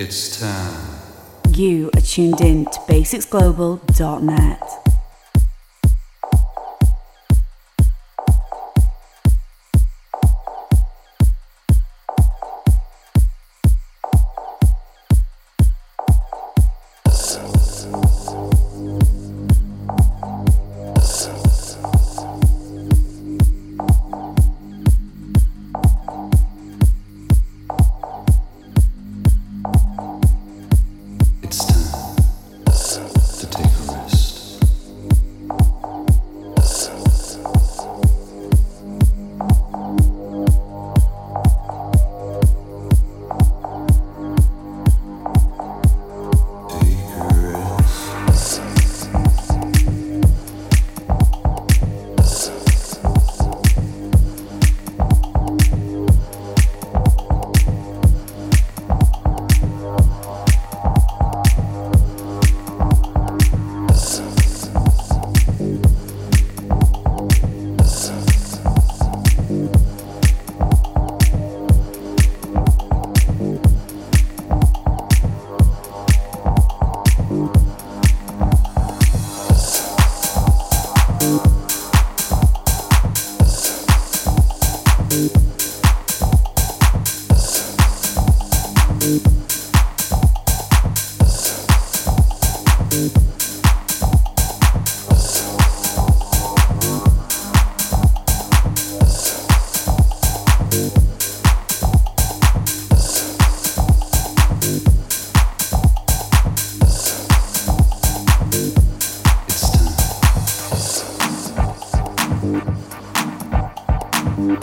[0.00, 1.00] It's time.
[1.56, 4.87] You are tuned in to basicsglobal.net.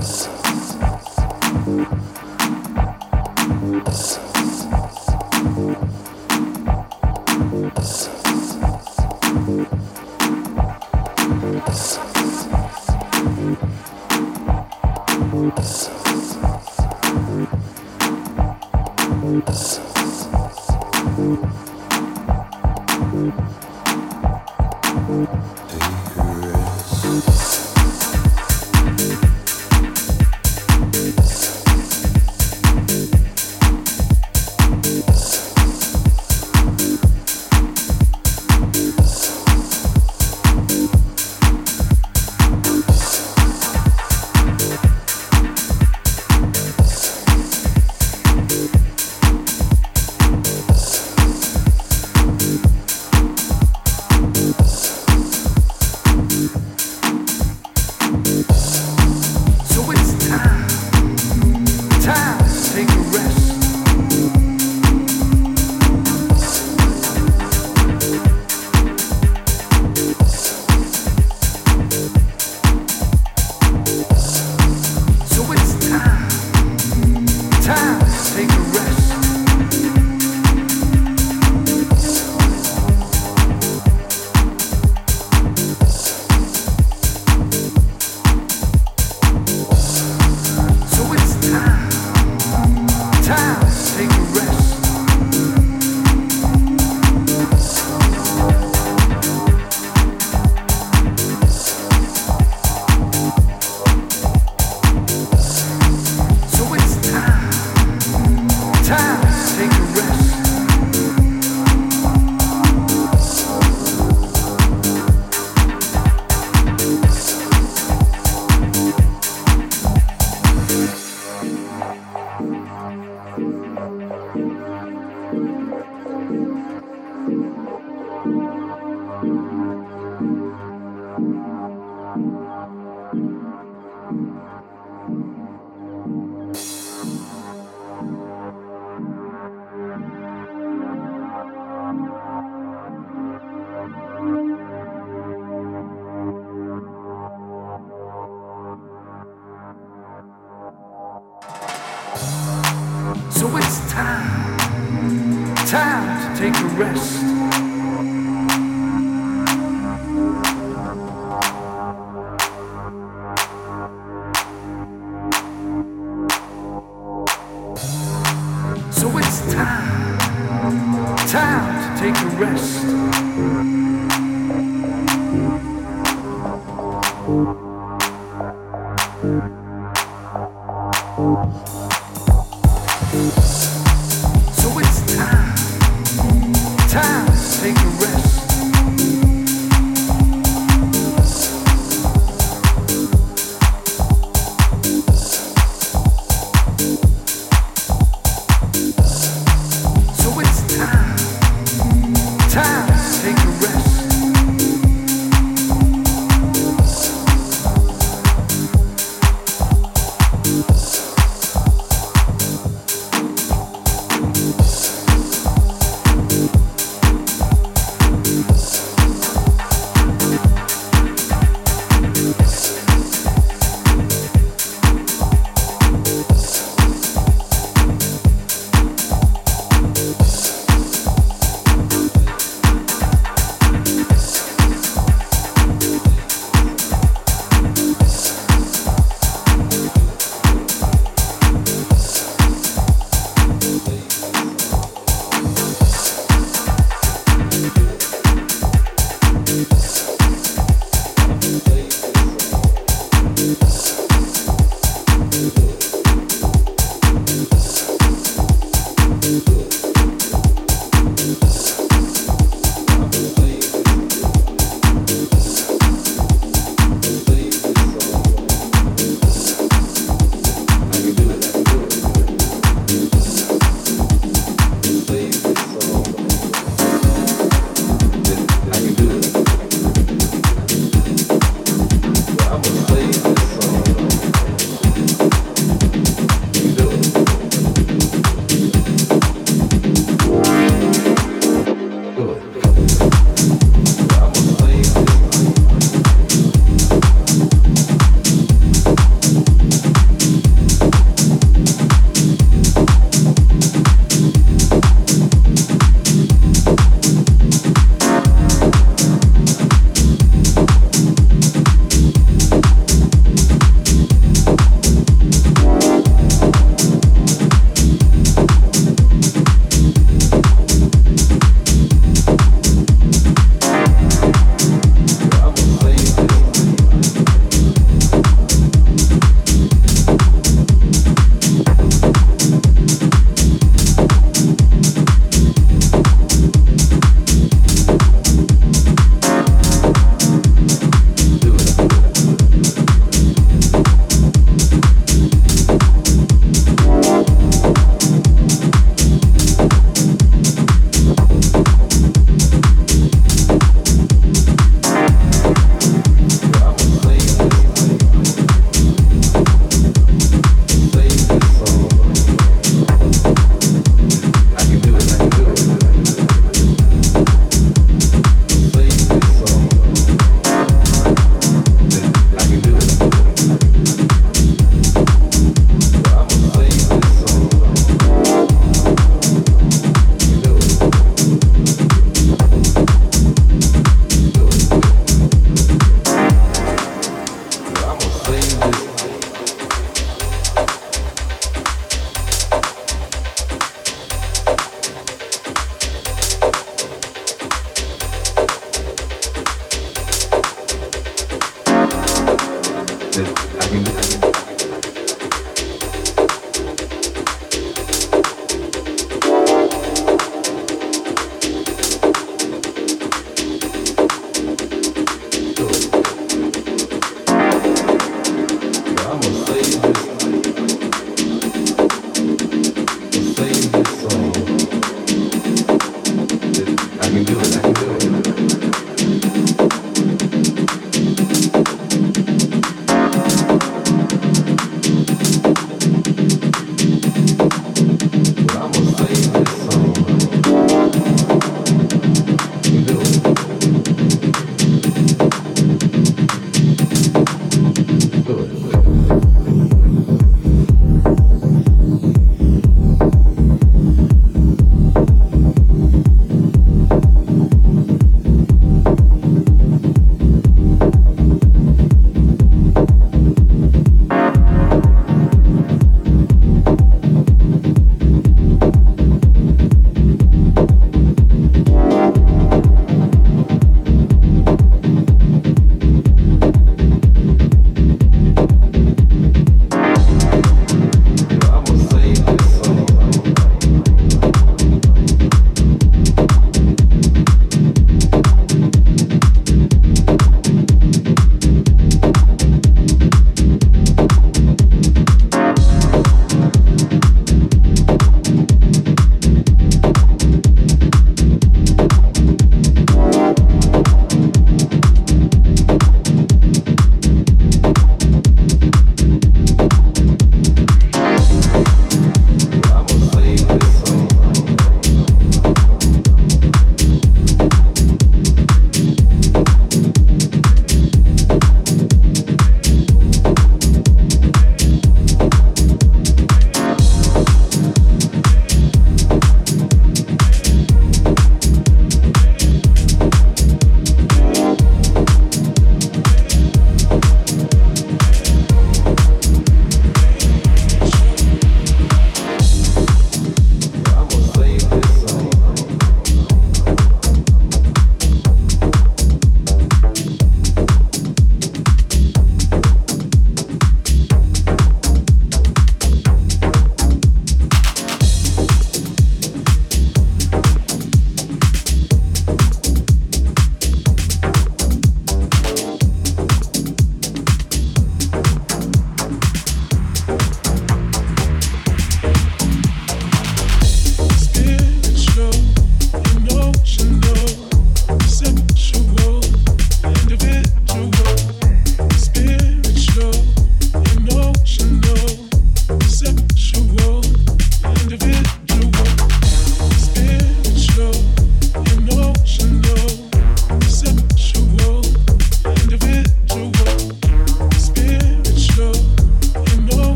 [0.00, 2.11] So it's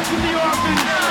[0.00, 1.09] Welcome the orphans.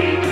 [0.00, 0.29] Thank you.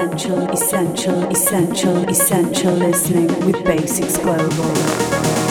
[0.00, 5.49] essential, essential, essential, essential listening with Basics Global.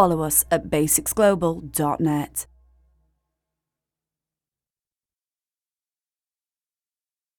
[0.00, 2.39] Follow us at basicsglobal.net.